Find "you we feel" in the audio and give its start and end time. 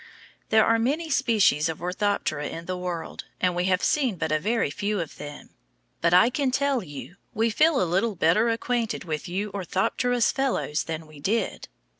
6.83-7.79